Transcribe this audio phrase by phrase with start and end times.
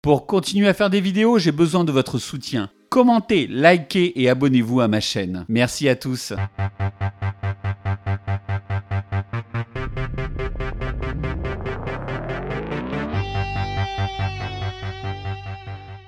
[0.00, 2.70] Pour continuer à faire des vidéos, j'ai besoin de votre soutien.
[2.88, 5.44] Commentez, likez et abonnez-vous à ma chaîne.
[5.48, 6.32] Merci à tous.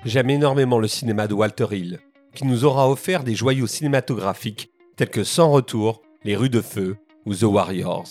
[0.05, 1.99] J'aime énormément le cinéma de Walter Hill,
[2.33, 6.95] qui nous aura offert des joyaux cinématographiques tels que Sans Retour, Les Rues de Feu
[7.25, 8.07] ou The Warriors.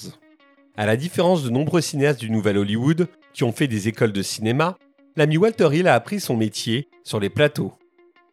[0.76, 4.22] À la différence de nombreux cinéastes du Nouvel Hollywood qui ont fait des écoles de
[4.22, 4.76] cinéma,
[5.16, 7.72] l'ami Walter Hill a appris son métier sur les plateaux,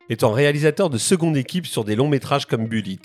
[0.10, 3.00] étant réalisateur de seconde équipe sur des longs métrages comme Bullet.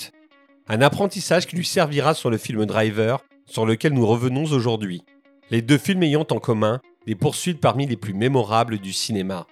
[0.68, 5.02] Un apprentissage qui lui servira sur le film Driver, sur lequel nous revenons aujourd'hui.
[5.50, 9.46] Les deux films ayant en commun des poursuites parmi les plus mémorables du cinéma.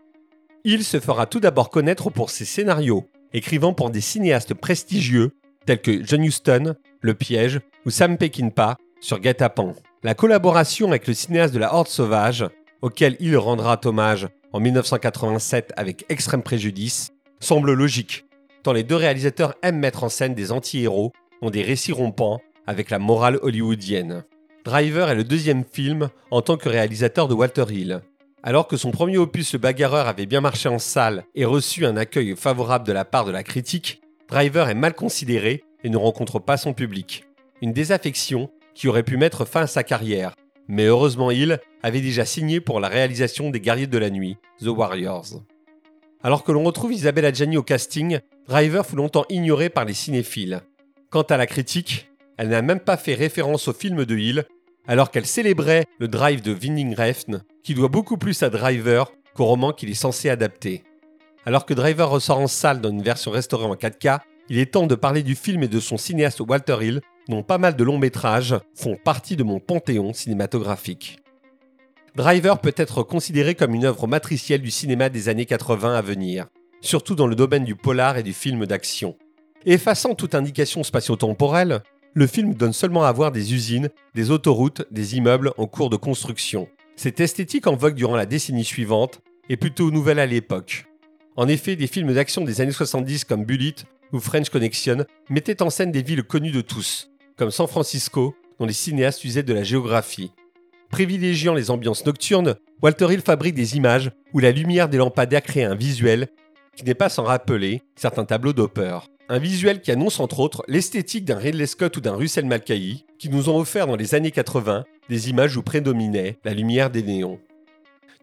[0.65, 5.33] Il se fera tout d'abord connaître pour ses scénarios, écrivant pour des cinéastes prestigieux
[5.67, 9.75] tels que John Huston, Le Piège ou Sam Peckinpah sur Guet-apens.
[10.03, 12.47] La collaboration avec le cinéaste de la Horde Sauvage,
[12.83, 18.25] auquel il rendra hommage en 1987 avec Extrême Préjudice, semble logique,
[18.63, 22.91] tant les deux réalisateurs aiment mettre en scène des anti-héros ont des récits rompants avec
[22.91, 24.25] la morale hollywoodienne.
[24.65, 28.01] Driver est le deuxième film en tant que réalisateur de Walter Hill.
[28.43, 31.97] Alors que son premier opus Le Bagarreur avait bien marché en salle et reçu un
[31.97, 36.39] accueil favorable de la part de la critique, Driver est mal considéré et ne rencontre
[36.39, 37.25] pas son public.
[37.63, 40.37] Une désaffection qui aurait pu mettre fin à sa carrière,
[40.69, 44.69] mais heureusement Hill avait déjà signé pour la réalisation des Guerriers de la Nuit, The
[44.69, 45.43] Warriors.
[46.23, 50.61] Alors que l'on retrouve Isabelle Adjani au casting, Driver fut longtemps ignoré par les cinéphiles.
[51.09, 54.45] Quant à la critique, elle n'a même pas fait référence au film de Hill
[54.87, 59.45] alors qu'elle célébrait le drive de Winning Refn, qui doit beaucoup plus à Driver qu'au
[59.45, 60.83] roman qu'il est censé adapter.
[61.47, 64.87] Alors que Driver ressort en salle dans une version restaurée en 4K, il est temps
[64.87, 67.99] de parler du film et de son cinéaste Walter Hill, dont pas mal de longs
[67.99, 71.20] métrages font partie de mon panthéon cinématographique.
[72.17, 76.47] Driver peut être considéré comme une œuvre matricielle du cinéma des années 80 à venir,
[76.81, 79.17] surtout dans le domaine du polar et du film d'action.
[79.65, 81.83] Effaçant toute indication spatio-temporelle,
[82.15, 85.97] le film donne seulement à voir des usines, des autoroutes, des immeubles en cours de
[85.97, 86.69] construction.
[86.97, 90.87] Cette esthétique en vogue durant la décennie suivante est plutôt nouvelle à l'époque.
[91.37, 93.77] En effet, des films d'action des années 70 comme Bullet
[94.13, 98.67] ou French Connection mettaient en scène des villes connues de tous, comme San Francisco, dont
[98.67, 100.33] les cinéastes usaient de la géographie.
[100.91, 105.65] Privilégiant les ambiances nocturnes, Walter Hill fabrique des images où la lumière des lampadaires crée
[105.65, 106.29] un visuel
[106.77, 108.99] qui n'est pas sans rappeler certains tableaux d'Hopper.
[109.29, 113.29] Un visuel qui annonce entre autres l'esthétique d'un Ridley Scott ou d'un Russell Mulcahy, qui
[113.29, 117.39] nous ont offert dans les années 80 des images où prédominait la lumière des néons.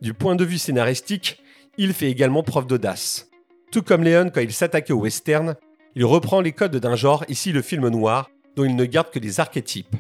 [0.01, 1.41] Du point de vue scénaristique,
[1.78, 3.29] il fait également preuve d'audace.
[3.72, 5.55] Tout comme Léon quand il s'attaquait au western,
[5.95, 9.19] il reprend les codes d'un genre, ici le film noir, dont il ne garde que
[9.19, 9.95] des archétypes.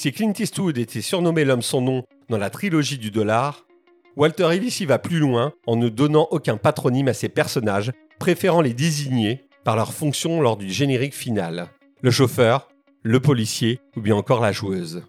[0.00, 3.66] Si Clint Eastwood était surnommé l'homme sans nom dans la trilogie du dollar,
[4.16, 8.62] Walter Hill ici va plus loin en ne donnant aucun patronyme à ses personnages, préférant
[8.62, 11.68] les désigner par leur fonction lors du générique final.
[12.00, 12.70] Le chauffeur,
[13.02, 15.02] le policier ou bien encore la joueuse.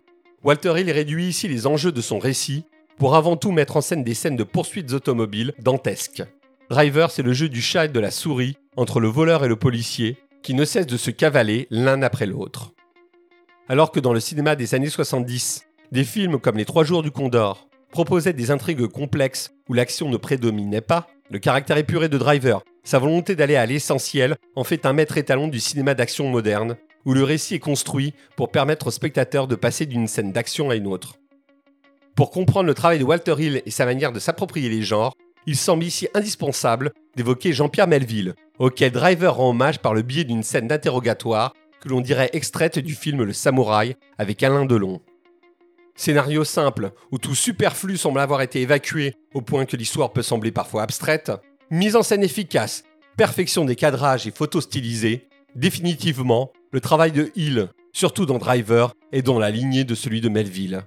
[0.43, 2.65] Walter Hill réduit ici les enjeux de son récit
[2.97, 6.23] pour avant tout mettre en scène des scènes de poursuites automobiles dantesques.
[6.69, 9.55] Driver, c'est le jeu du chat et de la souris entre le voleur et le
[9.55, 12.73] policier qui ne cessent de se cavaler l'un après l'autre.
[13.71, 15.61] Alors que dans le cinéma des années 70,
[15.93, 20.17] des films comme Les Trois Jours du Condor proposaient des intrigues complexes où l'action ne
[20.17, 24.91] prédominait pas, le caractère épuré de Driver sa volonté d'aller à l'essentiel en fait un
[24.91, 29.47] maître étalon du cinéma d'action moderne, où le récit est construit pour permettre au spectateur
[29.47, 31.15] de passer d'une scène d'action à une autre.
[32.13, 35.15] Pour comprendre le travail de Walter Hill et sa manière de s'approprier les genres,
[35.47, 40.43] il semble ici indispensable d'évoquer Jean-Pierre Melville, auquel Driver rend hommage par le biais d'une
[40.43, 45.01] scène d'interrogatoire que l'on dirait extraite du film Le Samouraï avec Alain Delon.
[45.95, 50.51] Scénario simple, où tout superflu semble avoir été évacué au point que l'histoire peut sembler
[50.51, 51.31] parfois abstraite,
[51.73, 52.83] Mise en scène efficace,
[53.15, 59.21] perfection des cadrages et photos stylisées, définitivement, le travail de Hill, surtout dans Driver, est
[59.21, 60.81] dans la lignée de celui de Melville.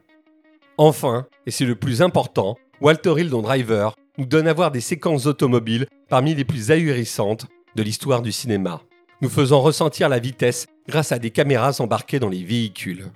[0.76, 4.82] Enfin, et c'est le plus important, Walter Hill dans Driver nous donne à voir des
[4.82, 8.82] séquences automobiles parmi les plus ahurissantes de l'histoire du cinéma,
[9.20, 13.06] nous faisant ressentir la vitesse grâce à des caméras embarquées dans les véhicules.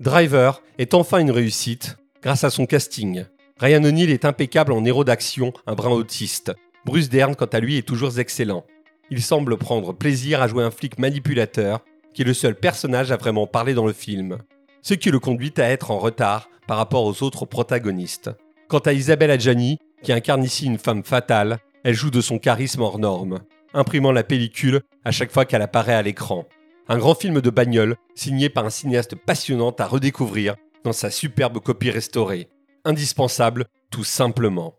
[0.00, 3.24] Driver est enfin une réussite grâce à son casting.
[3.58, 6.52] Ryan O'Neill est impeccable en héros d'action, un brin autiste,
[6.86, 8.64] Bruce Dern, quant à lui, est toujours excellent.
[9.10, 11.80] Il semble prendre plaisir à jouer un flic manipulateur,
[12.14, 14.38] qui est le seul personnage à vraiment parler dans le film,
[14.82, 18.30] ce qui le conduit à être en retard par rapport aux autres protagonistes.
[18.68, 22.82] Quant à Isabelle Adjani, qui incarne ici une femme fatale, elle joue de son charisme
[22.82, 23.40] hors norme,
[23.74, 26.46] imprimant la pellicule à chaque fois qu'elle apparaît à l'écran.
[26.88, 31.60] Un grand film de bagnole, signé par un cinéaste passionnant à redécouvrir dans sa superbe
[31.60, 32.48] copie restaurée.
[32.84, 34.74] Indispensable, tout simplement.